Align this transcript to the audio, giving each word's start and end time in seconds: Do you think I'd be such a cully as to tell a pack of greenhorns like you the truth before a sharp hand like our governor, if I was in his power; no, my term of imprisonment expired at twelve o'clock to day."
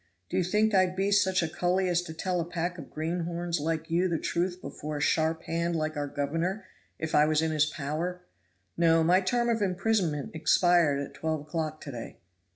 Do 0.31 0.37
you 0.37 0.43
think 0.43 0.73
I'd 0.73 0.95
be 0.95 1.11
such 1.11 1.43
a 1.43 1.47
cully 1.47 1.87
as 1.87 2.01
to 2.01 2.13
tell 2.15 2.39
a 2.39 2.43
pack 2.43 2.79
of 2.79 2.89
greenhorns 2.89 3.59
like 3.59 3.91
you 3.91 4.07
the 4.07 4.17
truth 4.17 4.59
before 4.59 4.97
a 4.97 4.99
sharp 4.99 5.43
hand 5.43 5.75
like 5.75 5.95
our 5.95 6.07
governor, 6.07 6.65
if 6.97 7.13
I 7.13 7.25
was 7.27 7.39
in 7.43 7.51
his 7.51 7.67
power; 7.67 8.21
no, 8.75 9.03
my 9.03 9.21
term 9.21 9.47
of 9.47 9.61
imprisonment 9.61 10.31
expired 10.33 10.99
at 11.01 11.13
twelve 11.13 11.41
o'clock 11.41 11.81
to 11.81 11.91
day." 11.91 12.17